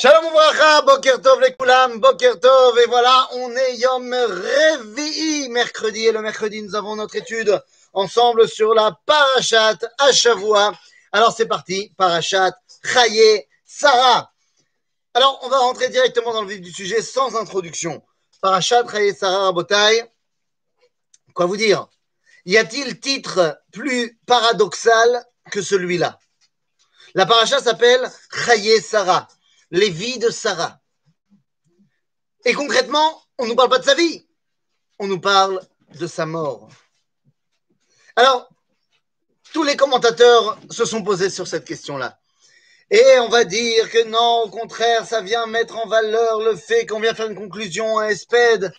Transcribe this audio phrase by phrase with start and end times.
[0.00, 6.06] Shalom Ouvracha, Boker Tov les Koulam, Boker Tov, et voilà, on est Yom Revi'i, mercredi,
[6.06, 7.60] et le mercredi, nous avons notre étude
[7.92, 10.72] ensemble sur la Parashat Ashavua.
[11.10, 12.52] Alors c'est parti, Parashat
[12.84, 14.30] Chaye Sarah.
[15.14, 18.00] Alors on va rentrer directement dans le vif du sujet sans introduction.
[18.40, 20.04] Parashat Chaye Sarah Rabotai,
[21.34, 21.88] quoi vous dire?
[22.44, 26.20] Y a-t-il titre plus paradoxal que celui-là?
[27.14, 28.08] La paracha s'appelle
[28.46, 29.26] Chaye Sarah
[29.70, 30.80] les vies de Sarah.
[32.44, 34.26] Et concrètement, on ne nous parle pas de sa vie,
[34.98, 35.60] on nous parle
[35.98, 36.68] de sa mort.
[38.16, 38.48] Alors,
[39.52, 42.18] tous les commentateurs se sont posés sur cette question-là.
[42.90, 46.86] Et on va dire que non, au contraire, ça vient mettre en valeur le fait
[46.86, 48.72] qu'on vient faire une conclusion à Espède.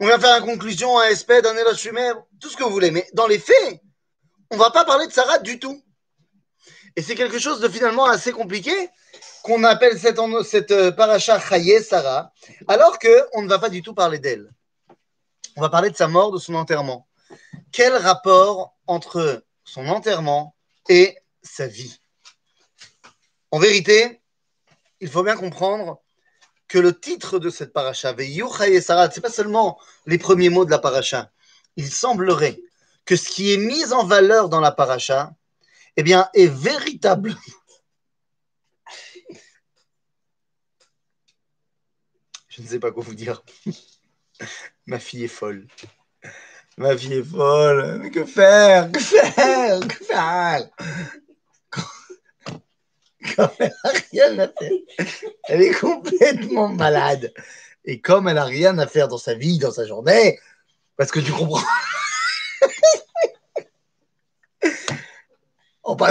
[0.00, 2.90] On vient faire une conclusion à Espède, en Elochumer, tout ce que vous voulez.
[2.90, 3.80] Mais dans les faits,
[4.50, 5.82] on ne va pas parler de Sarah du tout.
[6.96, 8.72] Et c'est quelque chose de finalement assez compliqué
[9.42, 12.32] qu'on appelle cette, cette euh, paracha Chaye Sarah,
[12.68, 14.50] alors qu'on ne va pas du tout parler d'elle.
[15.56, 17.06] On va parler de sa mort, de son enterrement.
[17.70, 20.56] Quel rapport entre son enterrement
[20.88, 22.00] et sa vie?
[23.50, 24.22] En vérité,
[25.00, 26.00] il faut bien comprendre
[26.66, 30.48] que le titre de cette paracha, Veyu Chaye Sarah, ce n'est pas seulement les premiers
[30.48, 31.30] mots de la paracha.
[31.76, 32.58] Il semblerait
[33.04, 35.32] que ce qui est mis en valeur dans la paracha,
[35.96, 37.34] eh bien, est véritable.
[42.48, 43.42] Je ne sais pas quoi vous dire.
[44.86, 45.66] Ma fille est folle.
[46.78, 47.98] Ma fille est folle.
[48.02, 48.90] Mais que faire?
[48.92, 49.80] Que faire?
[49.80, 50.68] Que faire?
[53.34, 54.72] Quand elle n'a rien à faire.
[55.44, 57.32] Elle est complètement malade.
[57.84, 60.38] Et comme elle n'a rien à faire dans sa vie, dans sa journée,
[60.96, 61.62] parce que tu comprends.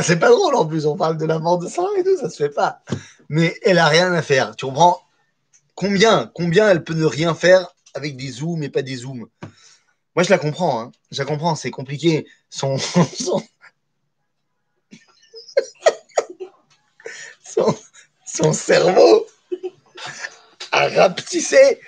[0.03, 2.29] C'est pas drôle en plus, on parle de la mort de Sarah et tout, ça
[2.29, 2.81] se fait pas.
[3.29, 4.55] Mais elle a rien à faire.
[4.55, 5.01] Tu comprends?
[5.73, 9.27] Combien, combien elle peut ne rien faire avec des zooms et pas des zooms?
[10.15, 10.79] Moi, je la comprends.
[10.79, 10.91] Hein.
[11.11, 12.25] Je la comprends, c'est compliqué.
[12.49, 13.41] Son, son,
[18.53, 19.27] cerveau
[20.71, 21.81] a rapetissé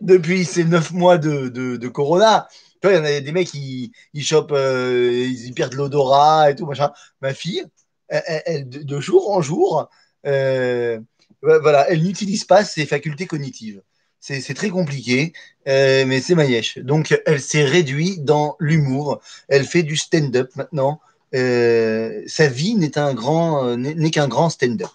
[0.00, 2.48] depuis ces neuf mois de Corona
[2.90, 6.66] il y en a des mecs qui ils chopent, euh, ils perdent l'odorat et tout,
[6.66, 6.90] machin.
[7.20, 7.64] Ma fille,
[8.08, 9.88] elle, de jour en jour,
[10.26, 11.00] euh,
[11.40, 13.82] voilà, elle n'utilise pas ses facultés cognitives.
[14.20, 15.32] C'est très compliqué,
[15.66, 16.78] euh, mais c'est Mayesh.
[16.78, 19.20] Donc, elle s'est réduite dans l'humour.
[19.48, 21.00] Elle fait du stand-up maintenant.
[21.32, 24.90] sa vie n'est qu'un grand stand-up.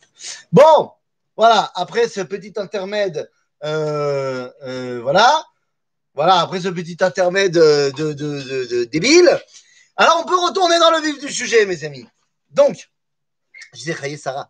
[0.53, 0.91] Bon,
[1.35, 1.71] voilà.
[1.75, 3.29] Après ce petit intermède,
[3.61, 5.43] voilà.
[6.17, 9.29] Voilà, après ce petit intermède de, débile.
[9.97, 12.07] Alors, on peut retourner dans le vif du sujet, mes amis.
[12.49, 12.89] Donc,
[13.71, 14.49] je disais Khaye Sarah.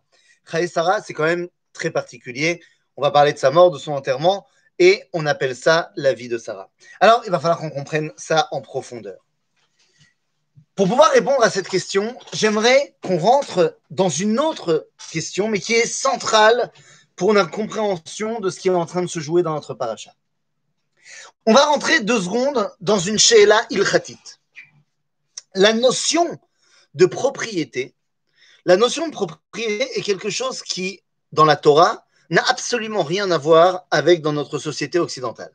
[0.50, 2.62] Khaye Sarah, c'est quand même très particulier.
[2.96, 4.46] On va parler de sa mort, de son enterrement,
[4.78, 6.70] et on appelle ça la vie de Sarah.
[7.00, 9.26] Alors, il va falloir qu'on comprenne ça en profondeur.
[10.74, 15.74] Pour pouvoir répondre à cette question, j'aimerais qu'on rentre dans une autre question, mais qui
[15.74, 16.72] est centrale
[17.14, 20.14] pour notre compréhension de ce qui est en train de se jouer dans notre paracha.
[21.50, 24.18] On va rentrer deux secondes dans une Sheila ilkhatit.
[25.54, 26.38] La notion
[26.92, 27.94] de propriété,
[28.66, 33.38] la notion de propriété est quelque chose qui, dans la Torah, n'a absolument rien à
[33.38, 35.54] voir avec dans notre société occidentale.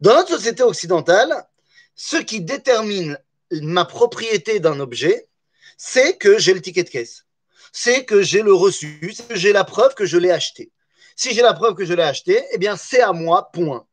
[0.00, 1.46] Dans notre société occidentale,
[1.94, 3.20] ce qui détermine
[3.52, 5.28] ma propriété d'un objet,
[5.76, 7.24] c'est que j'ai le ticket de caisse,
[7.70, 10.72] c'est que j'ai le reçu, c'est que j'ai la preuve que je l'ai acheté.
[11.14, 13.86] Si j'ai la preuve que je l'ai acheté, eh bien c'est à moi, point.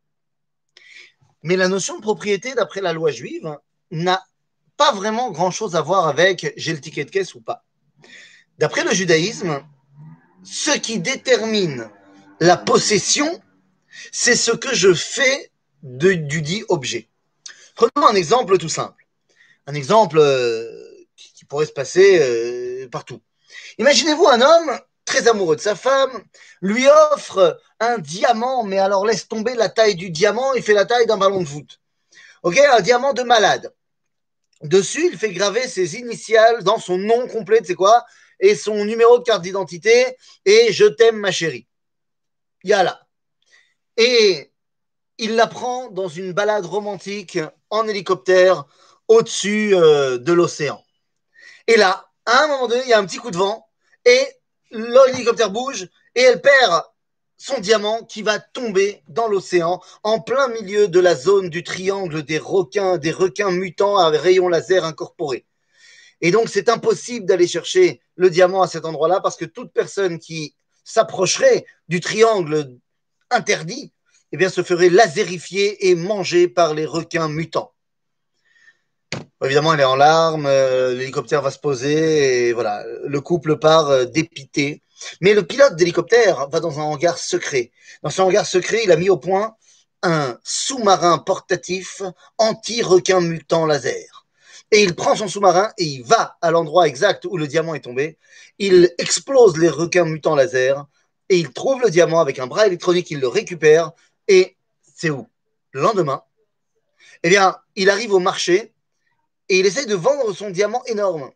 [1.46, 3.56] Mais la notion de propriété, d'après la loi juive,
[3.92, 4.26] n'a
[4.78, 7.64] pas vraiment grand-chose à voir avec j'ai le ticket de caisse ou pas.
[8.58, 9.64] D'après le judaïsme,
[10.44, 11.88] ce qui détermine
[12.40, 13.40] la possession,
[14.12, 15.52] c'est ce que je fais
[15.84, 17.10] du dit objet.
[17.76, 19.06] Prenons un exemple tout simple.
[19.68, 23.22] Un exemple euh, qui pourrait se passer euh, partout.
[23.78, 26.24] Imaginez-vous un homme très amoureux de sa femme,
[26.62, 30.86] lui offre un diamant, mais alors laisse tomber la taille du diamant, il fait la
[30.86, 31.80] taille d'un ballon de foot.
[32.44, 33.74] Ok, un diamant de malade.
[34.62, 38.06] Dessus, il fait graver ses initiales dans son nom complet, c'est quoi
[38.40, 41.68] Et son numéro de carte d'identité, et je t'aime ma chérie.
[42.64, 43.00] Yala.
[43.98, 44.52] Et
[45.18, 48.66] il la prend dans une balade romantique en hélicoptère
[49.08, 50.84] au-dessus euh, de l'océan.
[51.68, 53.68] Et là, à un moment donné, il y a un petit coup de vent,
[54.04, 54.28] et
[54.72, 56.84] l'hélicoptère bouge et elle perd
[57.38, 62.24] son diamant qui va tomber dans l'océan en plein milieu de la zone du triangle
[62.24, 65.46] des requins, des requins mutants à rayons laser incorporés.
[66.22, 70.18] Et donc, c'est impossible d'aller chercher le diamant à cet endroit-là parce que toute personne
[70.18, 72.78] qui s'approcherait du triangle
[73.30, 73.92] interdit,
[74.32, 77.75] eh bien, se ferait lasérifier et manger par les requins mutants.
[79.44, 83.90] Évidemment, elle est en larmes, euh, l'hélicoptère va se poser et voilà, le couple part
[83.90, 84.82] euh, dépité.
[85.22, 87.72] Mais le pilote d'hélicoptère va dans un hangar secret.
[88.02, 89.56] Dans ce hangar secret, il a mis au point
[90.04, 92.02] un sous-marin portatif
[92.38, 94.26] anti-requin mutant laser.
[94.72, 97.82] Et il prend son sous-marin et il va à l'endroit exact où le diamant est
[97.82, 98.18] tombé.
[98.58, 100.86] Il explose les requins mutants laser
[101.30, 103.92] et il trouve le diamant avec un bras électronique, il le récupère
[104.28, 104.58] et
[104.96, 105.28] c'est où?
[105.72, 106.24] Le lendemain,
[107.24, 108.75] eh bien, il arrive au marché
[109.50, 111.32] et il essaie de vendre son diamant énorme.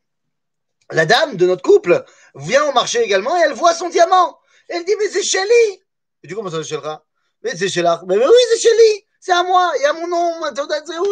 [0.91, 2.03] La dame de notre couple
[2.35, 4.39] vient au marché également et elle voit son diamant.
[4.67, 5.81] Elle dit, mais c'est Shelly.
[6.23, 7.03] Et du coup, comment ça,
[7.43, 7.87] Mais c'est Shelly.
[8.07, 9.05] Mais, oui, c'est Shelly.
[9.19, 9.71] C'est à moi.
[9.77, 10.51] Il y a mon nom, ma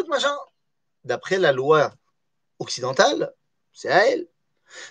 [0.09, 0.35] machin.
[1.03, 1.91] D'après la loi
[2.59, 3.33] occidentale,
[3.71, 4.27] c'est à elle.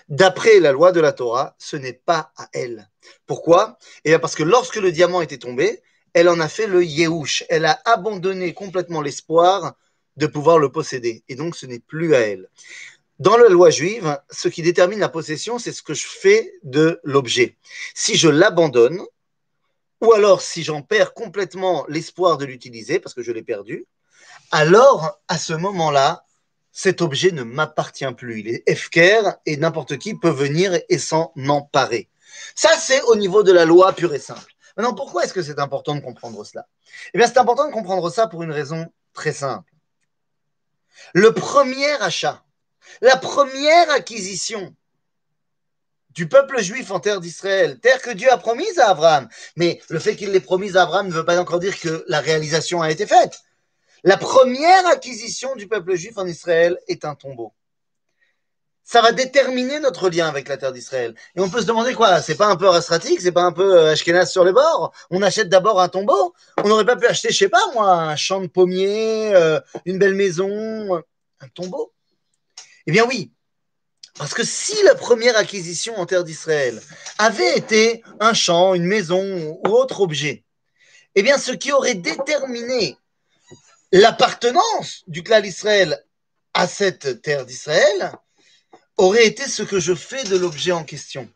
[0.09, 2.89] D'après la loi de la Torah, ce n'est pas à elle.
[3.25, 3.77] Pourquoi?
[4.03, 5.83] Eh bien parce que lorsque le diamant était tombé,
[6.13, 7.45] elle en a fait le Yehush.
[7.49, 9.75] Elle a abandonné complètement l'espoir
[10.17, 11.23] de pouvoir le posséder.
[11.29, 12.49] Et donc, ce n'est plus à elle.
[13.19, 16.99] Dans la loi juive, ce qui détermine la possession, c'est ce que je fais de
[17.03, 17.57] l'objet.
[17.95, 19.01] Si je l'abandonne,
[20.01, 23.85] ou alors si j'en perds complètement l'espoir de l'utiliser, parce que je l'ai perdu,
[24.51, 26.25] alors à ce moment-là,
[26.71, 28.41] cet objet ne m'appartient plus.
[28.41, 32.07] Il est efker et n'importe qui peut venir et s'en emparer.
[32.53, 34.53] Ça, c'est au niveau de la loi pure et simple.
[34.75, 36.67] Maintenant, pourquoi est-ce que c'est important de comprendre cela?
[37.15, 39.71] Eh bien, c'est important de comprendre ça pour une raison très simple.
[41.13, 42.43] Le premier achat,
[43.01, 44.75] la première acquisition
[46.11, 49.29] du peuple juif en terre d'Israël, terre que Dieu a promise à Abraham.
[49.55, 52.21] Mais le fait qu'il l'ait promise à Abraham ne veut pas encore dire que la
[52.21, 53.39] réalisation a été faite.
[54.03, 57.53] La première acquisition du peuple juif en Israël est un tombeau.
[58.89, 61.13] Ça va déterminer notre lien avec la terre d'Israël.
[61.35, 62.21] Et on peut se demander quoi?
[62.21, 65.21] C'est pas un peu rastratique C'est pas un peu euh, Ashkenaz sur les bords On
[65.21, 66.33] achète d'abord un tombeau?
[66.63, 69.99] On n'aurait pas pu acheter, je sais pas moi, un champ de pommiers, euh, une
[69.99, 71.03] belle maison,
[71.41, 71.91] un tombeau?
[72.85, 73.33] Eh bien oui,
[74.17, 76.81] parce que si la première acquisition en terre d'Israël
[77.17, 80.45] avait été un champ, une maison ou autre objet,
[81.15, 82.97] eh bien ce qui aurait déterminé
[83.91, 86.01] l'appartenance du clan d'Israël
[86.53, 88.13] à cette terre d'Israël
[88.97, 91.29] aurait été ce que je fais de l'objet en question.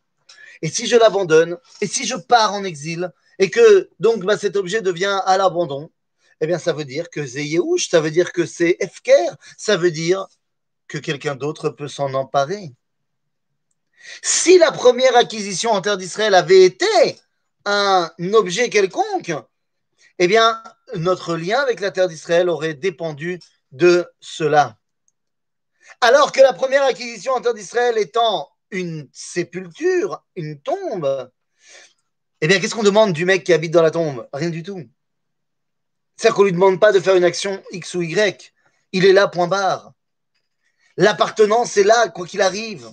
[0.62, 4.56] Et si je l'abandonne, et si je pars en exil, et que donc bah, cet
[4.56, 5.92] objet devient à l'abandon,
[6.40, 9.92] eh bien ça veut dire que Yehush, ça veut dire que c'est Efker, ça veut
[9.92, 10.28] dire
[10.88, 12.74] que quelqu'un d'autre peut s'en emparer.
[14.22, 16.86] Si la première acquisition en terre d'Israël avait été
[17.66, 19.34] un objet quelconque,
[20.20, 20.62] eh bien,
[20.96, 23.40] notre lien avec la terre d'Israël aurait dépendu
[23.72, 24.78] de cela.
[26.02, 31.30] Alors que la première acquisition en terre d'Israël étant une sépulture, une tombe,
[32.42, 34.28] eh bien, qu'est-ce qu'on demande du mec qui habite dans la tombe?
[34.34, 34.82] Rien du tout.
[36.18, 38.52] C'est-à-dire qu'on ne lui demande pas de faire une action X ou Y.
[38.94, 39.94] Il est là, point barre.
[40.98, 42.90] L'appartenance est là, quoi qu'il arrive.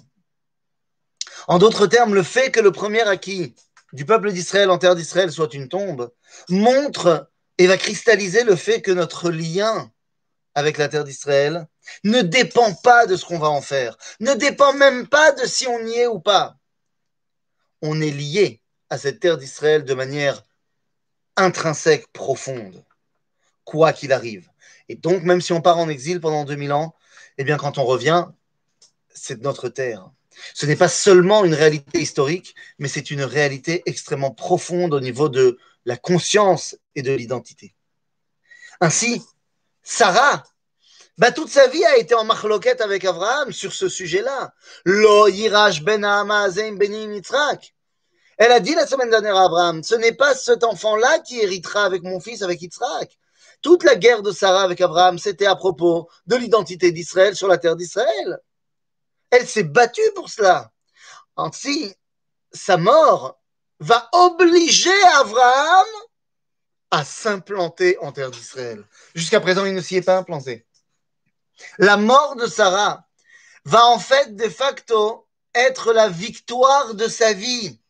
[1.46, 3.54] En d'autres termes, le fait que le premier acquis
[3.94, 6.12] du peuple d'Israël en terre d'Israël soit une tombe
[6.50, 9.90] montre et va cristalliser le fait que notre lien
[10.58, 11.68] avec la terre d'Israël
[12.02, 15.68] ne dépend pas de ce qu'on va en faire, ne dépend même pas de si
[15.68, 16.56] on y est ou pas.
[17.80, 20.42] On est lié à cette terre d'Israël de manière
[21.36, 22.84] intrinsèque, profonde,
[23.62, 24.48] quoi qu'il arrive.
[24.88, 26.96] Et donc, même si on part en exil pendant 2000 ans,
[27.38, 28.26] eh bien, quand on revient,
[29.14, 30.10] c'est notre terre.
[30.54, 35.28] Ce n'est pas seulement une réalité historique, mais c'est une réalité extrêmement profonde au niveau
[35.28, 37.76] de la conscience et de l'identité.
[38.80, 39.22] Ainsi,
[39.84, 40.44] Sarah,
[41.18, 44.54] bah, toute sa vie a été en marloquette avec Abraham sur ce sujet-là.
[44.84, 47.18] Lo yirash ben benin
[48.36, 51.84] Elle a dit la semaine dernière à Abraham, ce n'est pas cet enfant-là qui héritera
[51.84, 53.18] avec mon fils, avec Yitzhak.
[53.62, 57.58] Toute la guerre de Sarah avec Abraham, c'était à propos de l'identité d'Israël sur la
[57.58, 58.38] terre d'Israël.
[59.30, 60.70] Elle s'est battue pour cela.
[61.36, 61.92] Ainsi,
[62.52, 63.40] sa mort
[63.80, 65.86] va obliger Abraham
[66.92, 68.84] à s'implanter en terre d'Israël.
[69.16, 70.67] Jusqu'à présent, il ne s'y est pas implanté.
[71.78, 73.06] La mort de Sarah
[73.64, 77.80] va en fait de facto être la victoire de sa vie.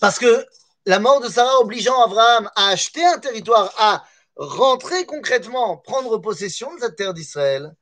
[0.00, 0.46] Parce que
[0.86, 4.04] la mort de Sarah obligeant Abraham à acheter un territoire, à
[4.36, 7.74] rentrer concrètement, prendre possession de la terre d'Israël,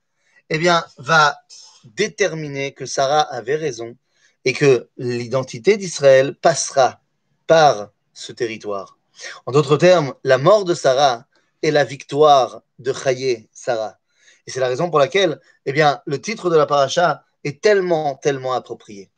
[0.51, 1.39] eh bien, va
[1.85, 3.97] déterminer que Sarah avait raison
[4.45, 7.01] et que l'identité d'Israël passera
[7.47, 8.99] par ce territoire.
[9.47, 11.27] En d'autres termes, la mort de Sarah
[11.63, 14.00] est la victoire de Chayé Sarah.
[14.47, 18.17] Et c'est la raison pour laquelle, eh bien, le titre de la paracha est tellement,
[18.17, 19.11] tellement approprié.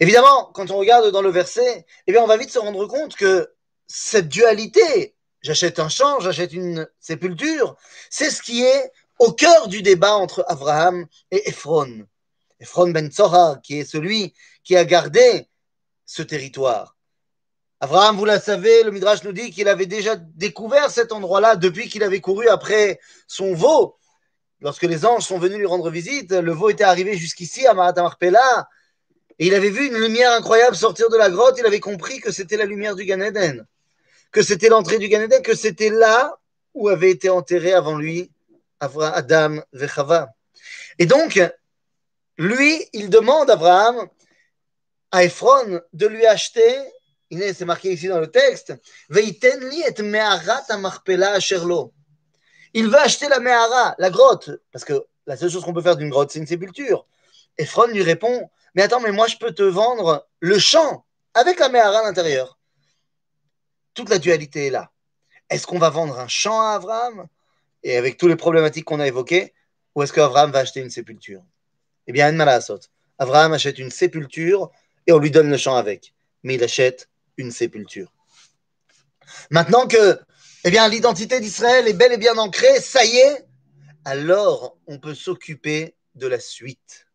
[0.00, 3.16] Évidemment, quand on regarde dans le verset, eh bien, on va vite se rendre compte
[3.16, 3.52] que
[3.86, 7.76] cette dualité, j'achète un champ, j'achète une sépulture,
[8.10, 12.06] c'est ce qui est au cœur du débat entre Abraham et Ephron.
[12.60, 15.48] Ephron ben Tzora, qui est celui qui a gardé
[16.04, 16.96] ce territoire.
[17.80, 21.88] Abraham, vous le savez, le Midrash nous dit qu'il avait déjà découvert cet endroit-là depuis
[21.88, 23.97] qu'il avait couru après son veau.
[24.60, 28.68] Lorsque les anges sont venus lui rendre visite, le veau était arrivé jusqu'ici à Marpella
[29.38, 31.56] et il avait vu une lumière incroyable sortir de la grotte.
[31.58, 33.66] Il avait compris que c'était la lumière du Gan Eden,
[34.32, 36.38] que c'était l'entrée du Gan Eden, que c'était là
[36.74, 38.32] où avait été enterré avant lui
[38.80, 40.30] Adam Vechava.
[40.98, 41.40] Et donc,
[42.36, 44.08] lui, il demande à Abraham,
[45.12, 46.76] à Ephron, de lui acheter,
[47.30, 48.74] c'est marqué ici dans le texte,
[52.74, 55.96] il veut acheter la Mehara, la grotte, parce que la seule chose qu'on peut faire
[55.96, 57.06] d'une grotte, c'est une sépulture.
[57.56, 61.68] Ephron lui répond, mais attends, mais moi je peux te vendre le champ avec la
[61.68, 62.58] Mehara à l'intérieur.
[63.94, 64.90] Toute la dualité est là.
[65.50, 67.26] Est-ce qu'on va vendre un champ à Abraham
[67.82, 69.54] et avec toutes les problématiques qu'on a évoquées,
[69.94, 71.42] ou est-ce qu'Abraham va acheter une sépulture?
[72.06, 72.80] Eh bien, Malasot.
[73.18, 74.70] Abraham achète une sépulture
[75.06, 76.14] et on lui donne le champ avec.
[76.42, 78.12] Mais il achète une sépulture.
[79.50, 80.20] Maintenant que
[80.64, 83.46] eh bien, l'identité d'Israël est bel et bien ancrée, ça y est,
[84.04, 87.06] alors on peut s'occuper de la suite.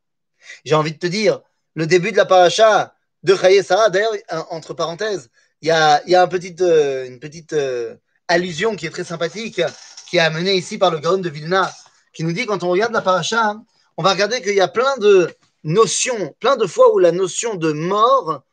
[0.65, 1.41] J'ai envie de te dire,
[1.75, 4.13] le début de la paracha de Chaye Sarah, d'ailleurs,
[4.49, 5.29] entre parenthèses,
[5.61, 7.95] il y a, euh, une petite euh,
[8.27, 9.61] allusion qui est très sympathique
[10.07, 11.71] qui est amené ici par le Gaon de Vilna,
[12.13, 13.55] qui nous dit quand on regarde la paracha,
[13.97, 15.33] on va regarder qu'il y a plein de
[15.63, 18.43] notions, plein de fois où la notion de mort,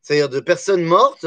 [0.00, 1.26] c'est-à-dire de personne morte,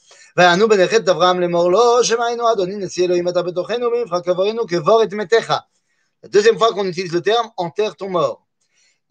[0.36, 5.12] ויענו בנכד אברהם לאמור לו, שמענו אדוני נשיא אלוהים אתה בתוכנו, ומבחר קברינו קבור את
[5.12, 5.52] מתיך.
[6.24, 8.42] La deuxième fois qu'on utilise le terme, enterre ton mort.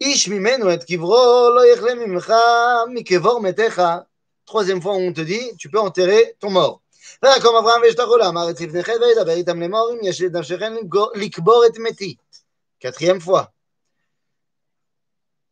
[0.00, 2.32] איש ממנו את קברו לא יכלה ממך
[2.94, 3.82] מקבור מתיך.
[4.46, 6.78] Troisième fois, on te dit, tu peux enterrer ton mort.
[7.22, 10.74] ויקום אברהם וישתחו לעם הארץ לפני חטא וידבר איתם לאמור אם יש לנפשכם
[11.14, 12.16] לקבור את מתי.
[12.84, 13.44] quatrième fois.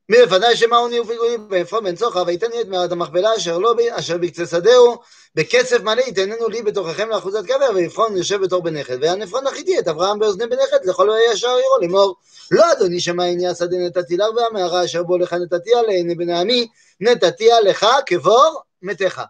[0.10, 4.46] מלפני שמעוני ופיגוני באפרים בן צוחר ויתן לי את מערת המכפלה אשר לא אשר בקצה
[4.46, 4.98] שדהו
[5.36, 8.98] בכסף מלא יתננו לי בתוככם לאחוזת קבר ועפרון יושב בתור בנכד.
[9.01, 12.16] ויען עפרון החיתי את אברהם באוזני בנכד לכל הישר עירו לאמור
[12.51, 16.68] לא אדוני שמעיני השדה נתתי לך והמערה אשר בו לך נתתיה לעיני בני עמי
[17.00, 19.22] נתתיה לך כבור מתך.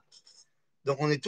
[0.87, 1.27] Donc on est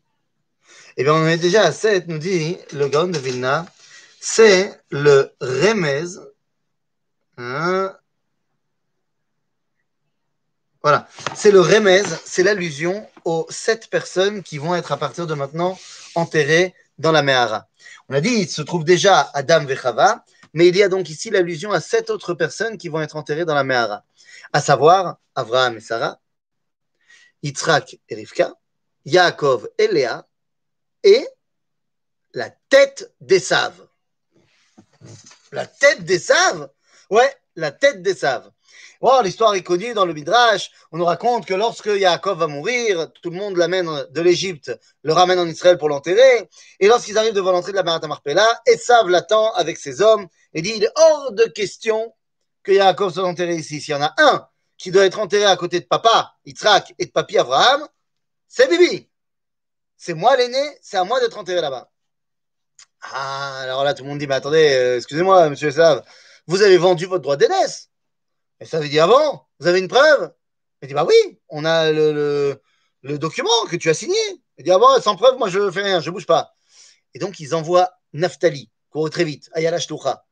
[0.97, 3.65] Eh bien, on est déjà à 7, nous dit le Gaon de Vilna.
[4.19, 6.03] C'est le remez.
[7.37, 7.95] Hein.
[10.83, 11.07] Voilà.
[11.35, 15.77] C'est le remez, c'est l'allusion aux sept personnes qui vont être à partir de maintenant
[16.15, 17.67] enterrées dans la Mehara.
[18.09, 21.29] On a dit, il se trouve déjà Adam Vechava, mais il y a donc ici
[21.29, 24.03] l'allusion à sept autres personnes qui vont être enterrées dans la Mehara,
[24.53, 26.19] à savoir Abraham et Sarah,
[27.43, 28.53] Yitzhak et Rivka,
[29.05, 30.27] Yaakov et Léa,
[31.03, 31.27] et
[32.33, 33.87] la tête des saves.
[35.51, 36.69] La tête des saves?
[37.09, 38.49] Ouais, la tête des saves.
[39.01, 40.71] Bon, l'histoire est connue dans le Midrash.
[40.91, 45.11] On nous raconte que lorsque Yaakov va mourir, tout le monde l'amène de l'Égypte, le
[45.11, 46.47] ramène en Israël pour l'enterrer.
[46.79, 50.61] Et lorsqu'ils arrivent devant l'entrée de la Marat Marpella, Esav l'attend avec ses hommes et
[50.61, 52.13] dit il est hors de question
[52.63, 53.81] que Yaakov soit enterré ici.
[53.81, 57.07] S'il y en a un qui doit être enterré à côté de papa, Yitzhak, et
[57.07, 57.87] de papi Abraham,
[58.47, 59.09] c'est Bibi.
[60.03, 61.91] C'est moi l'aîné, c'est à moi d'être enterré là-bas.
[63.01, 66.03] Ah, alors là, tout le monde dit, mais attendez, euh, excusez-moi, monsieur Esav,
[66.47, 67.91] vous avez vendu votre droit d'aînesse.
[68.59, 70.33] Et ça veut avant, vous avez une preuve
[70.81, 72.59] Il dit, bah oui, on a le,
[73.03, 74.17] document que tu as signé.
[74.57, 76.51] Il dit, ah bon, sans preuve, moi je fais rien, je bouge pas.
[77.13, 80.25] Et donc, ils envoient Naftali, court très vite, Ayala Toucha.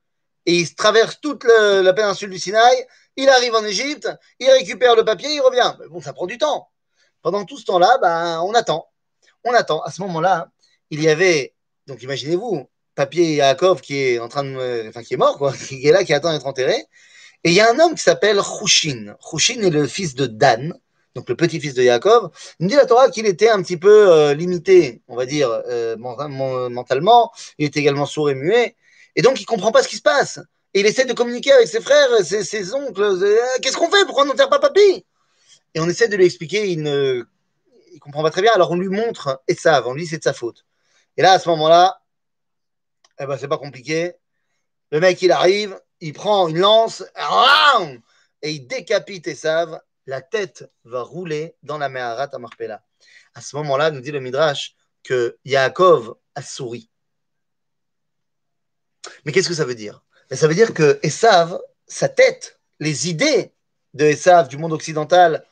[0.47, 4.09] Et ils traversent toute la péninsule du Sinaï, il arrive en Égypte,
[4.39, 5.75] il récupère le papier, il revient.
[5.91, 6.71] bon, ça prend du temps.
[7.21, 8.88] Pendant tout ce temps-là, ben, on attend.
[9.43, 9.81] On attend.
[9.81, 10.49] À ce moment-là,
[10.89, 11.53] il y avait,
[11.87, 15.87] donc imaginez-vous, papier Yaakov qui est en train de, enfin, qui est mort, quoi, qui
[15.87, 16.75] est là, qui attend d'être enterré.
[17.43, 19.15] Et il y a un homme qui s'appelle Chushin.
[19.21, 20.73] Chushin est le fils de Dan,
[21.15, 22.31] donc le petit-fils de Yaakov.
[22.59, 25.49] Il me dit la Torah qu'il était un petit peu euh, limité, on va dire,
[25.67, 27.31] euh, mentalement.
[27.57, 28.75] Il est également sourd et muet.
[29.15, 30.39] Et donc, il comprend pas ce qui se passe.
[30.73, 33.01] Et il essaie de communiquer avec ses frères, ses, ses oncles.
[33.01, 34.05] Euh, qu'est-ce qu'on fait?
[34.05, 35.05] Pourquoi on n'enterre pas papy?
[35.73, 36.69] Et on essaie de lui expliquer.
[36.69, 37.23] Il ne
[37.91, 38.51] il comprend pas très bien.
[38.53, 39.55] Alors, on lui montre et
[39.85, 40.65] on lui dit c'est de sa faute.
[41.17, 42.01] Et là, à ce moment-là,
[43.19, 44.13] eh ben, c'est pas compliqué.
[44.91, 47.03] Le mec, il arrive, il prend une lance,
[48.41, 49.79] et il décapite Esav.
[50.05, 52.83] La tête va rouler dans la Meharat à Marpella.
[53.35, 56.89] À ce moment-là, nous dit le Midrash que Yaakov a souri.
[59.23, 60.03] Mais qu'est-ce que ça veut dire?
[60.29, 63.53] Ben, Ça veut dire que Esav, sa tête, les idées
[63.93, 65.45] de Esav du monde occidental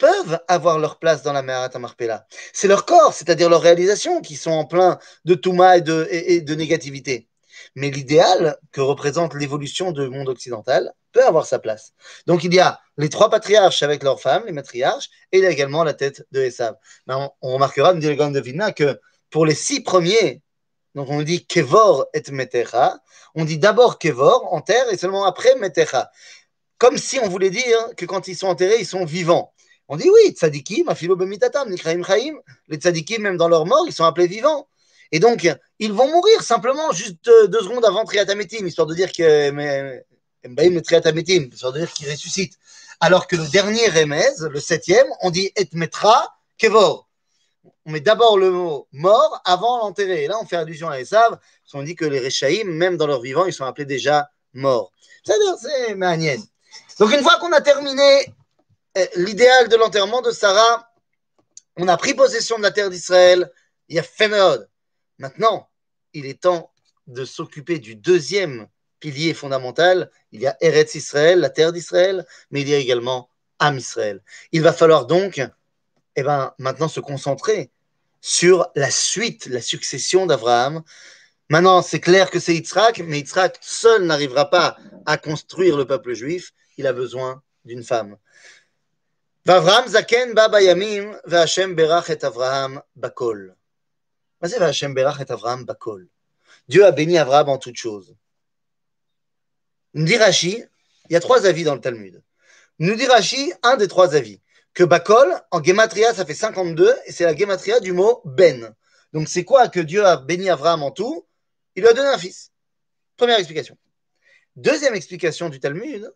[0.00, 2.26] peuvent avoir leur place dans la Meharat Marpella.
[2.52, 7.28] C'est leur corps, c'est-à-dire leurs réalisations, qui sont en plein de touma et de, négativité.
[7.76, 11.92] Mais l'idéal que représente l'évolution du monde occidental peut avoir sa place.
[12.26, 15.46] Donc il y a les trois patriarches avec leurs femmes, les matriarches, et il y
[15.46, 16.76] a également la tête de Esav.
[17.06, 20.42] On, on, remarquera, nous dit le grand de que pour les six premiers,
[20.94, 22.98] donc on dit Kevor et Metecha,
[23.34, 26.10] on dit d'abord Kevor en terre et seulement après Metecha.
[26.78, 29.52] Comme si on voulait dire que quand ils sont enterrés, ils sont vivants.
[29.92, 32.36] On dit oui, tzadikim, afilo bemitatam, nikraim chaim.
[32.68, 34.68] Les tzadikim, même dans leur mort, ils sont appelés vivants.
[35.10, 35.48] Et donc,
[35.80, 39.50] ils vont mourir simplement juste deux secondes avant Triatametim, histoire de dire que
[40.46, 42.56] Mbaïm Triatametim, histoire de dire qu'ils ressuscitent.
[43.00, 47.08] Alors que le dernier Remez, le septième, on dit et metra kevor.
[47.84, 50.22] On met d'abord le mot mort avant l'enterrer.
[50.22, 53.08] Et là, on fait allusion à Esav, parce qu'on dit que les Rechaïm, même dans
[53.08, 54.92] leur vivant, ils sont appelés déjà morts.
[55.24, 56.42] C'est-à-dire, c'est manienne.
[57.00, 58.32] Donc, une fois qu'on a terminé
[59.16, 60.92] l'idéal de l'enterrement de Sarah,
[61.76, 63.50] on a pris possession de la terre d'Israël,
[63.88, 64.68] il y a Féméod.
[65.18, 65.68] Maintenant,
[66.12, 66.72] il est temps
[67.06, 68.68] de s'occuper du deuxième
[69.00, 70.10] pilier fondamental.
[70.32, 74.22] Il y a Eretz Israël, la terre d'Israël, mais il y a également Am Israël.
[74.52, 75.40] Il va falloir donc,
[76.16, 77.70] eh ben, maintenant se concentrer
[78.20, 80.82] sur la suite, la succession d'Abraham.
[81.48, 84.76] Maintenant, c'est clair que c'est Yitzhak, mais Yitzhak seul n'arrivera pas
[85.06, 86.52] à construire le peuple juif.
[86.76, 88.16] Il a besoin d'une femme.
[89.45, 93.47] ואברהם זקן בא בימים, והשם ברך את אברהם בכל.
[94.41, 96.01] מה זה והשם ברך את אברהם בכל?
[96.67, 98.15] Dieu a béni Abraham en toutes choses.
[99.93, 100.63] Nous dit Rashi,
[101.09, 102.21] il y a trois avis dans le Talmud.
[102.79, 104.41] Nous dit Rashi, un des trois avis,
[104.73, 108.73] que Bakol, en Gematria, ça fait 52, et c'est la Gematria du mot Ben.
[109.13, 111.25] Donc c'est quoi que Dieu a béni Abraham en tout
[111.75, 112.51] Il lui a donné un fils.
[113.15, 113.77] Première explication.
[114.55, 116.11] Deuxième explication du Talmud,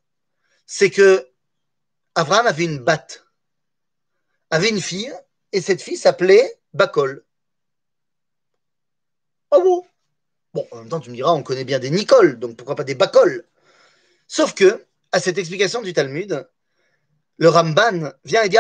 [0.66, 1.28] c'est que
[2.15, 3.27] Abraham avait une batte,
[4.51, 5.13] avait une fille,
[5.53, 7.25] et cette fille s'appelait Bacol.
[9.51, 9.85] Oh bon?
[10.53, 12.85] Bon, en même temps, tu me diras, on connaît bien des Nicole, donc pourquoi pas
[12.85, 13.45] des Bacol?
[14.29, 16.49] Sauf que, à cette explication du Talmud,
[17.37, 18.59] le Ramban vient et dit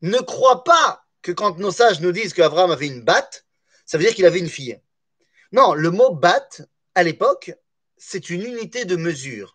[0.00, 3.44] Ne crois pas que quand nos sages nous disent qu'Abraham avait une batte,
[3.84, 4.80] ça veut dire qu'il avait une fille.
[5.52, 6.62] Non, le mot batte,
[6.94, 7.52] à l'époque,
[7.98, 9.53] c'est une unité de mesure.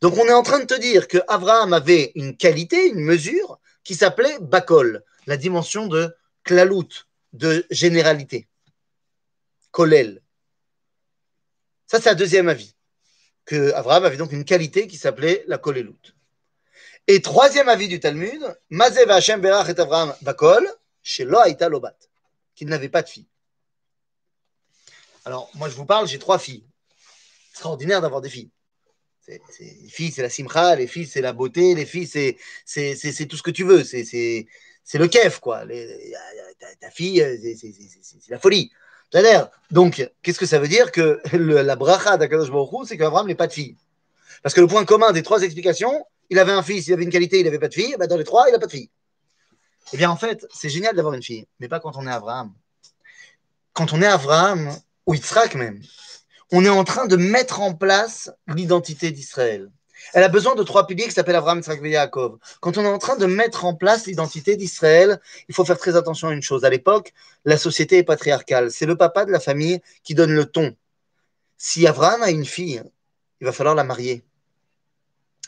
[0.00, 3.58] Donc on est en train de te dire que Abraham avait une qualité, une mesure
[3.84, 6.88] qui s'appelait Bakol, la dimension de klalout,
[7.32, 8.48] de généralité.
[9.70, 10.22] Kolel.
[11.86, 12.74] Ça, c'est un deuxième avis.
[13.44, 16.16] Que Abraham avait donc une qualité qui s'appelait la kolelut.
[17.06, 20.68] Et troisième avis du Talmud, Mazev Hashem Berach et Abraham Bakol,
[21.02, 21.96] chez Loaïta Lobat,
[22.56, 23.28] qu'il n'avait pas de fille.
[25.24, 26.66] Alors, moi, je vous parle, j'ai trois filles.
[27.52, 28.50] Extraordinaire d'avoir des filles
[29.28, 33.36] les filles, c'est la simcha, les filles, c'est la beauté, les filles, c'est, c'est, tout
[33.36, 35.64] ce que tu veux, c'est, c'est, le kef, quoi.
[36.80, 38.70] ta, fille, c'est, la folie.
[39.70, 43.46] Donc, qu'est-ce que ça veut dire que la bracha d'Akadosh Baruch c'est qu'Abraham n'est pas
[43.46, 43.76] de fille?
[44.42, 47.10] Parce que le point commun des trois explications, il avait un fils, il avait une
[47.10, 48.90] qualité, il n'avait pas de fille, ben dans les trois, il n'a pas de fille.
[49.92, 52.52] Eh bien, en fait, c'est génial d'avoir une fille, mais pas quand on est Abraham.
[53.72, 55.80] Quand on est Abraham, ou Yitzhak même,
[56.52, 59.70] on est en train de mettre en place l'identité d'Israël.
[60.12, 62.38] Elle a besoin de trois piliers qui s'appellent Abraham, Yitzhak et Yaakov.
[62.60, 65.96] Quand on est en train de mettre en place l'identité d'Israël, il faut faire très
[65.96, 66.64] attention à une chose.
[66.64, 67.12] À l'époque,
[67.44, 68.70] la société est patriarcale.
[68.70, 70.76] C'est le papa de la famille qui donne le ton.
[71.56, 72.82] Si Abraham a une fille,
[73.40, 74.22] il va falloir la marier.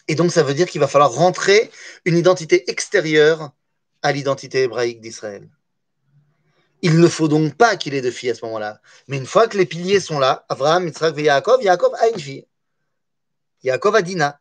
[0.08, 1.70] Et donc, ça veut dire qu'il va falloir rentrer
[2.04, 3.52] une identité extérieure
[4.02, 5.48] à l'identité hébraïque d'Israël.
[6.82, 8.80] Il ne faut donc pas qu'il ait de filles à ce moment-là.
[9.08, 12.20] Mais une fois que les piliers sont là, Abraham, Yitzhak et Yaakov, Yaakov a une
[12.20, 12.46] fille.
[13.64, 14.40] Yaakov a Dina.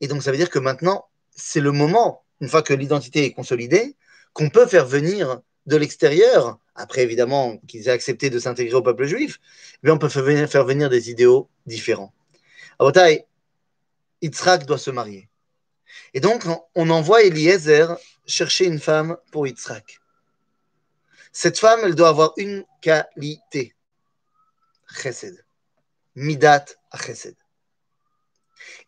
[0.00, 3.32] Et donc, ça veut dire que maintenant, c'est le moment, une fois que l'identité est
[3.32, 3.96] consolidée,
[4.32, 9.06] qu'on peut faire venir de l'extérieur, après évidemment qu'ils aient accepté de s'intégrer au peuple
[9.06, 9.38] juif,
[9.82, 12.12] mais on peut faire venir, des idéaux différents.
[12.78, 13.24] À Botaï,
[14.22, 15.28] Yitzhak doit se marier.
[16.14, 20.01] Et donc, on envoie Eliezer chercher une femme pour Yitzhak.
[21.32, 23.74] Cette femme, elle doit avoir une qualité.
[24.86, 25.44] Chesed.
[26.14, 27.36] Midat a chesed.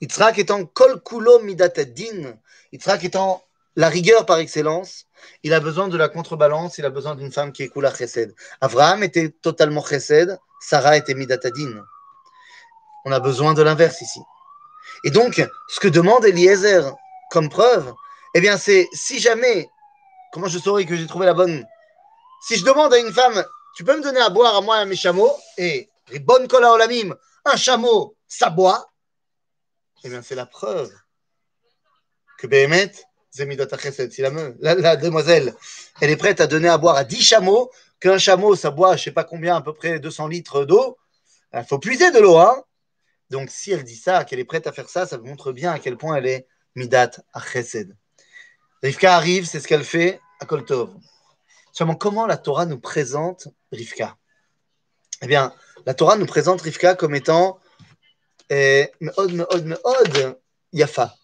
[0.00, 2.38] Yitzhak étant kol kulo midat din,
[2.72, 3.42] Yitzhak étant
[3.76, 5.06] la rigueur par excellence,
[5.42, 8.34] il a besoin de la contrebalance, il a besoin d'une femme qui est kula chesed.
[8.60, 11.82] Abraham était totalement chesed, Sarah était midat din.
[13.06, 14.20] On a besoin de l'inverse ici.
[15.04, 16.82] Et donc, ce que demande Eliezer
[17.30, 17.92] comme preuve,
[18.34, 19.68] eh bien, c'est si jamais,
[20.32, 21.66] comment je saurais que j'ai trouvé la bonne
[22.46, 24.80] Si je demande à une femme, tu peux me donner à boire à moi et
[24.80, 26.76] à mes chameaux, et les bonnes colas
[27.46, 28.92] un chameau, ça boit,
[30.02, 30.92] eh bien, c'est la preuve
[32.38, 32.92] que Béhémet,
[33.30, 33.42] si
[34.20, 34.30] la,
[34.60, 35.54] la, la demoiselle,
[36.00, 39.04] elle est prête à donner à boire à 10 chameaux, qu'un chameau, ça boit, je
[39.04, 40.98] sais pas combien, à peu près 200 litres d'eau,
[41.54, 42.62] il faut puiser de l'eau, hein
[43.30, 45.78] donc, si elle dit ça, qu'elle est prête à faire ça, ça montre bien à
[45.78, 47.96] quel point elle est midat à chesed.
[48.82, 50.94] Rivka arrive, c'est ce qu'elle fait à Koltov.
[51.74, 54.16] Seulement, comment la Torah nous présente Rivka?
[55.22, 55.52] Eh bien,
[55.86, 57.58] la Torah nous présente Rivka comme étant
[58.48, 60.38] eh, meod, meod, meod,
[60.72, 61.16] yafa.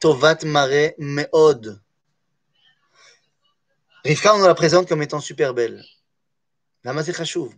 [0.00, 1.82] Tovat mare meod.
[4.04, 5.82] Rivka, on nous la présente comme étant super belle.
[6.84, 7.52] Lama c'est chachouv.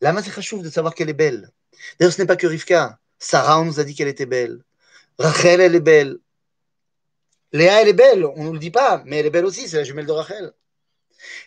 [0.00, 1.50] Lama c'est de savoir qu'elle est belle.
[1.98, 3.00] D'ailleurs, ce n'est pas que Rivka.
[3.18, 4.62] Sarah, on nous a dit qu'elle était belle.
[5.18, 6.18] Rachel, elle est belle.
[7.52, 9.68] Léa, elle est belle, on ne nous le dit pas, mais elle est belle aussi,
[9.68, 10.52] c'est la jumelle de Rachel.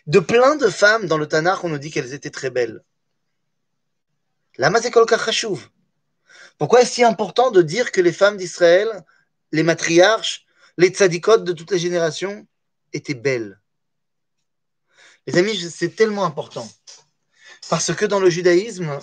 [0.06, 2.82] De plein de femmes dans le Tanakh, on nous dit qu'elles étaient très belles.
[4.56, 5.68] Lama c'est chachouv.
[6.58, 9.04] Pourquoi est-ce si important de dire que les femmes d'Israël,
[9.52, 10.46] les matriarches,
[10.78, 12.46] les tzadikot de toutes les générations,
[12.92, 13.60] étaient belles?
[15.26, 16.68] Les amis, c'est tellement important.
[17.68, 18.98] Parce que dans le judaïsme,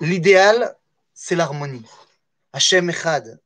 [0.00, 0.76] l'idéal,
[1.12, 1.84] c'est l'harmonie.
[2.52, 3.40] Hachem Echad.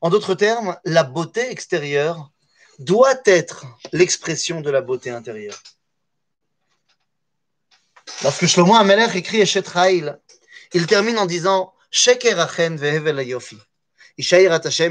[0.00, 2.30] En d'autres termes, la beauté extérieure
[2.78, 5.60] doit être l'expression de la beauté intérieure.
[8.22, 10.18] Lorsque Shlomo Amelech écrit Eshet Ha'il,
[10.72, 13.20] il termine en disant Sheker achen vehevel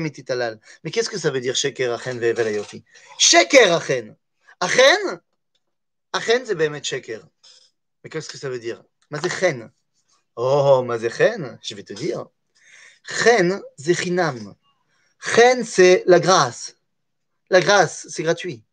[0.06, 0.60] ititalal.
[0.84, 2.84] Mais qu'est-ce que ça veut dire Sheker achen vehevel ayofi
[3.18, 4.16] Sheker achen.
[4.60, 5.22] Achen
[6.12, 7.22] Achen, c'est Behemet Sheker.
[8.04, 8.84] Mais qu'est-ce que ça veut dire?
[9.12, 9.72] Mazechen.
[10.36, 12.26] Oh, Mazechen, je vais te dire.
[13.04, 13.62] Chen.
[15.20, 16.78] Chen, c'est la grâce.
[17.50, 18.64] La grâce, c'est gratuit.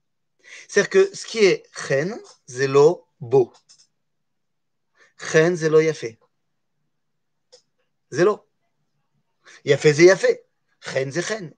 [0.69, 3.53] C'est-à-dire que ce qui est Chen, c'est l'eau beau.
[5.19, 6.19] Chen, c'est l'eau yafé.
[8.11, 8.47] C'est l'eau.
[9.65, 10.45] Yafé, c'est yafé.
[10.81, 11.55] Chen, c'est Chen.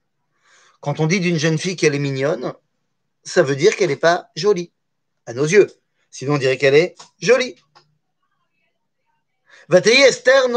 [0.81, 2.53] Quand on dit d'une jeune fille qu'elle est mignonne,
[3.23, 4.71] ça veut dire qu'elle n'est pas jolie,
[5.25, 5.67] à nos yeux.
[6.09, 7.55] Sinon, on dirait qu'elle est jolie.
[9.71, 10.47] Esther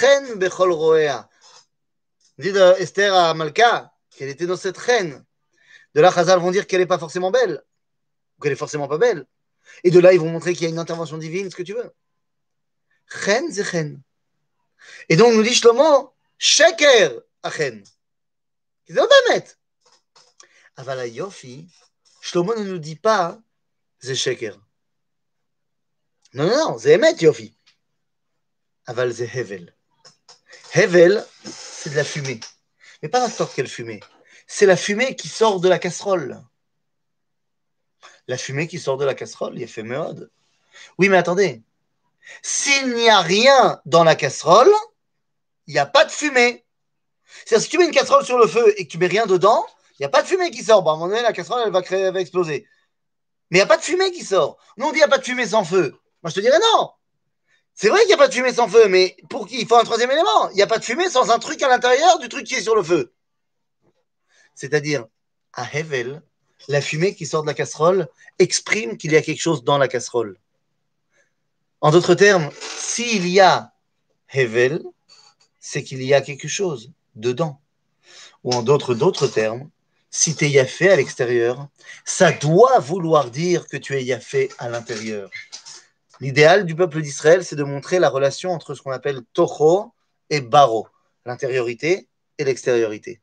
[0.00, 0.38] chen
[2.42, 5.24] dit euh, Esther à Malka qu'elle était dans cette reine.
[5.94, 7.62] De là, Chazal vont dire qu'elle n'est pas forcément belle,
[8.40, 9.26] qu'elle est forcément pas belle.
[9.84, 11.74] Et de là, ils vont montrer qu'il y a une intervention divine, ce que tu
[11.74, 11.90] veux.
[13.24, 14.00] Chen, c'est Chen.
[15.08, 17.82] Et donc, nous dit Shlomo, Sheker à Chen.
[18.86, 19.46] C'est Obamet.
[20.76, 21.68] Avala Yofi,
[22.20, 23.38] Shlomo ne nous dit pas,
[24.00, 24.58] c'est Sheker.
[26.34, 27.54] Non, non, non, c'est Emet Yofi.
[28.86, 29.72] Aval, c'est Hevel.
[30.74, 31.24] Hevel,
[31.82, 32.38] c'est de la fumée.
[33.02, 34.00] Mais pas n'importe quelle fumée.
[34.46, 36.40] C'est la fumée qui sort de la casserole.
[38.28, 40.30] La fumée qui sort de la casserole, il fait mode.
[40.98, 41.62] Oui, mais attendez.
[42.42, 44.70] S'il n'y a rien dans la casserole,
[45.66, 46.64] il n'y a pas de fumée.
[47.44, 49.66] C'est-à-dire, si tu mets une casserole sur le feu et que tu mets rien dedans,
[49.98, 50.82] il n'y a pas de fumée qui sort.
[50.82, 52.68] Bon, à un moment donné, la casserole, elle va, créer, elle va exploser.
[53.50, 54.58] Mais il n'y a pas de fumée qui sort.
[54.76, 55.98] Nous, on dit il n'y a pas de fumée sans feu.
[56.22, 56.90] Moi, je te dirais non.
[57.74, 59.60] C'est vrai qu'il n'y a pas de fumée sans feu, mais pour qui?
[59.60, 60.50] Il faut un troisième élément.
[60.50, 62.62] Il n'y a pas de fumée sans un truc à l'intérieur du truc qui est
[62.62, 63.12] sur le feu.
[64.54, 65.06] C'est-à-dire,
[65.52, 66.22] à Hevel,
[66.68, 68.08] la fumée qui sort de la casserole
[68.38, 70.38] exprime qu'il y a quelque chose dans la casserole.
[71.80, 73.72] En d'autres termes, s'il y a
[74.32, 74.82] Hevel,
[75.58, 77.60] c'est qu'il y a quelque chose dedans.
[78.44, 79.68] Ou en d'autres d'autres termes,
[80.10, 81.68] si tu es yafé à l'extérieur,
[82.04, 85.30] ça doit vouloir dire que tu es yafé à l'intérieur.
[86.22, 89.92] L'idéal du peuple d'Israël, c'est de montrer la relation entre ce qu'on appelle Toho
[90.30, 90.86] et Baro,
[91.26, 92.08] l'intériorité
[92.38, 93.20] et l'extériorité.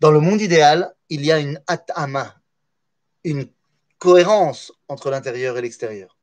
[0.00, 2.34] Dans le monde idéal, il y a une atama,
[3.22, 3.46] une
[3.98, 6.18] cohérence entre l'intérieur et l'extérieur.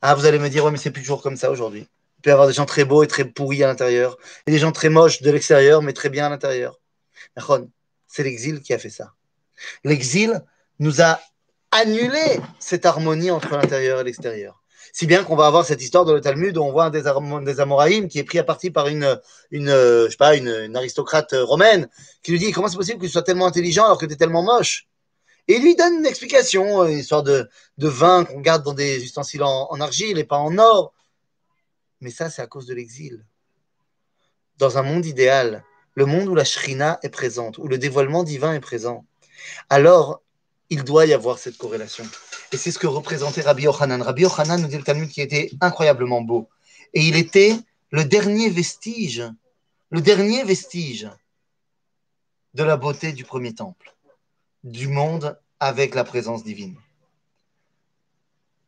[0.00, 1.86] Ah, vous allez me dire, ouais, mais c'est plus toujours comme ça aujourd'hui.
[2.16, 4.58] Il peut y avoir des gens très beaux et très pourris à l'intérieur, et des
[4.58, 6.80] gens très moches de l'extérieur, mais très bien à l'intérieur.
[8.06, 9.12] C'est l'exil qui a fait ça.
[9.84, 10.42] L'exil
[10.78, 11.20] nous a
[11.72, 14.60] annulé cette harmonie entre l'intérieur et l'extérieur.
[14.92, 17.02] Si bien qu'on va avoir cette histoire dans le Talmud où on voit un des,
[17.44, 21.34] des Amoraïm qui est pris à partie par une, une, je sais pas, une, aristocrate
[21.34, 21.88] romaine
[22.22, 24.16] qui lui dit Comment c'est possible que tu sois tellement intelligent alors que tu es
[24.16, 24.88] tellement moche?
[25.50, 29.02] Et il lui donne une explication, une histoire de, de vin qu'on garde dans des
[29.02, 30.92] ustensiles en, argile et pas en or.
[32.00, 33.24] Mais ça, c'est à cause de l'exil.
[34.58, 35.64] Dans un monde idéal,
[35.94, 39.04] le monde où la shrina est présente, où le dévoilement divin est présent,
[39.68, 40.22] alors
[40.68, 42.04] il doit y avoir cette corrélation.
[42.52, 44.02] Et c'est ce que représentait Rabbi Yochanan.
[44.02, 46.48] Rabbi Yochanan nous dit le Talmud qui était incroyablement beau.
[46.94, 47.56] Et il était
[47.90, 49.22] le dernier vestige,
[49.90, 51.08] le dernier vestige
[52.54, 53.94] de la beauté du premier temple,
[54.64, 56.76] du monde avec la présence divine.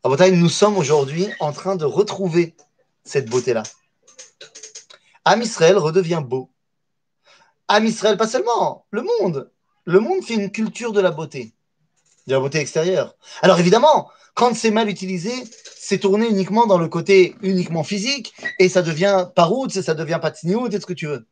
[0.04, 2.54] À nous sommes aujourd'hui en train de retrouver
[3.04, 3.62] cette beauté-là.
[5.24, 6.50] Am Israël redevient beau.
[7.68, 9.50] Am Israël, pas seulement, le monde.
[9.84, 11.54] Le monde fait une culture de la beauté
[12.26, 13.16] de la beauté extérieure.
[13.42, 15.32] Alors évidemment, quand c'est mal utilisé,
[15.76, 20.68] c'est tourné uniquement dans le côté uniquement physique et ça devient parout, ça devient patiniout,
[20.68, 21.26] et ce que tu veux.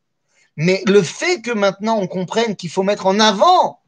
[0.57, 3.79] Mais le fait que maintenant on comprenne qu'il faut mettre en avant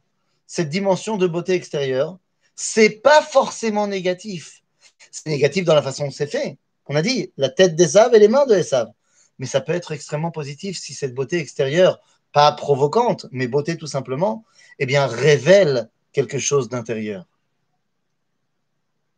[0.48, 2.18] cette dimension de beauté extérieure,
[2.56, 4.64] c'est pas forcément négatif.
[5.12, 6.58] C'est négatif dans la façon dont c'est fait.
[6.88, 8.92] On a dit la tête des et les mains de Esav.
[9.40, 12.00] Mais ça peut être extrêmement positif si cette beauté extérieure,
[12.32, 14.44] pas provocante, mais beauté tout simplement,
[14.80, 17.26] eh bien révèle quelque chose d'intérieur.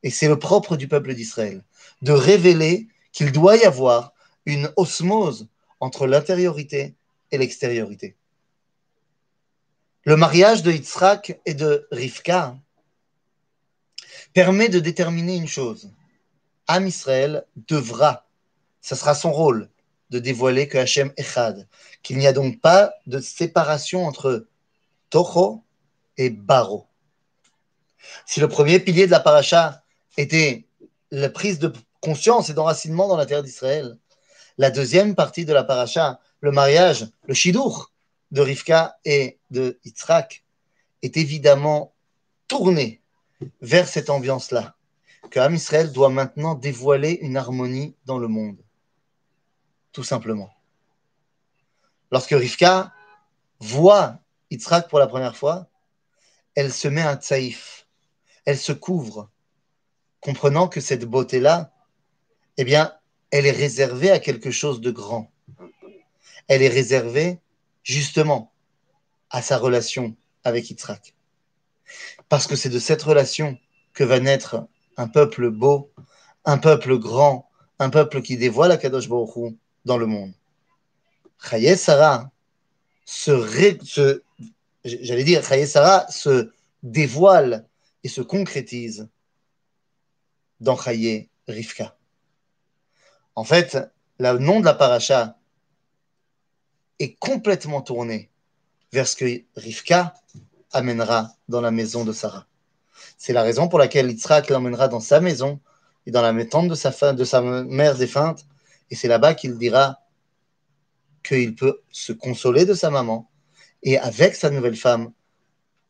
[0.01, 1.63] Et c'est le propre du peuple d'Israël,
[2.01, 4.13] de révéler qu'il doit y avoir
[4.45, 5.47] une osmose
[5.79, 6.95] entre l'intériorité
[7.31, 8.15] et l'extériorité.
[10.03, 12.55] Le mariage de Yitzhak et de Rivka
[14.33, 15.89] permet de déterminer une chose.
[16.67, 18.27] Am Israël devra,
[18.81, 19.69] ce sera son rôle,
[20.11, 21.67] de dévoiler que Hachem Echad,
[22.03, 24.45] qu'il n'y a donc pas de séparation entre
[25.09, 25.64] Toho
[26.17, 26.87] et Baro.
[28.25, 29.83] Si le premier pilier de la paracha
[30.17, 30.67] était
[31.11, 33.97] la prise de conscience et d'enracinement dans la terre d'Israël,
[34.57, 37.91] la deuxième partie de la paracha, le mariage, le shidur
[38.31, 40.43] de Rivka et de Yitzhak,
[41.01, 41.93] est évidemment
[42.47, 43.01] tourné
[43.61, 44.75] vers cette ambiance-là,
[45.29, 48.57] que Am Israël doit maintenant dévoiler une harmonie dans le monde.
[49.91, 50.53] Tout simplement.
[52.11, 52.93] Lorsque Rivka
[53.59, 54.19] voit
[54.51, 55.67] Yitzhak pour la première fois,
[56.55, 57.85] elle se met un tsaïf,
[58.45, 59.29] elle se couvre,
[60.21, 61.71] comprenant que cette beauté-là,
[62.57, 62.93] eh bien,
[63.31, 65.31] elle est réservée à quelque chose de grand.
[66.47, 67.39] Elle est réservée
[67.83, 68.51] justement
[69.29, 71.13] à sa relation avec Yitzhak.
[72.29, 73.57] Parce que c'est de cette relation
[73.93, 75.91] que va naître un peuple beau,
[76.45, 80.33] un peuple grand, un peuple qui dévoile la Kadosh Baruch dans le monde.
[81.43, 82.31] Chaye Sarah
[84.85, 86.51] j'allais dire, Sarah se
[86.83, 87.67] dévoile
[88.03, 89.09] et se concrétise
[90.59, 91.97] dans Chaye Rivka.
[93.35, 93.77] En fait,
[94.19, 95.37] le nom de la paracha
[96.99, 98.29] est complètement tourné
[98.93, 100.13] vers ce que Rivka
[100.71, 102.47] amènera dans la maison de Sarah.
[103.17, 105.59] C'est la raison pour laquelle Yitzhak l'emmènera dans sa maison
[106.05, 108.45] et dans la tente de sa, de sa mère défunte.
[108.89, 109.99] Et c'est là-bas qu'il dira
[111.23, 113.29] qu'il peut se consoler de sa maman
[113.85, 115.13] et avec sa nouvelle femme,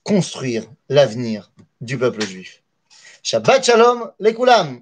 [0.04, 2.62] construire l'avenir du peuple juif.
[3.24, 4.82] Shabbat Shalom, les Koulam